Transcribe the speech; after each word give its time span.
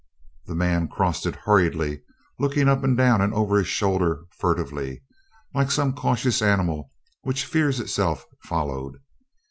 The 0.47 0.55
man 0.55 0.87
crossed 0.87 1.27
it 1.27 1.35
hurriedly, 1.35 2.01
looking 2.39 2.67
up 2.67 2.83
and 2.83 2.97
down 2.97 3.21
and 3.21 3.35
over 3.35 3.59
his 3.59 3.67
shoulder 3.67 4.23
furtively, 4.31 5.03
like 5.53 5.69
some 5.69 5.93
cautious 5.93 6.41
animal 6.41 6.91
which 7.21 7.45
fears 7.45 7.79
itself 7.79 8.25
followed. 8.41 8.97